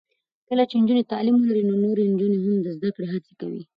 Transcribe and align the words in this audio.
کله 0.49 0.63
چې 0.69 0.75
نجونې 0.81 1.03
تعلیم 1.13 1.35
ولري، 1.37 1.63
نو 1.69 1.73
نورې 1.83 2.03
نجونې 2.11 2.37
هم 2.43 2.55
د 2.63 2.67
زده 2.77 2.89
کړې 2.95 3.07
هڅې 3.13 3.33
کوي. 3.41 3.61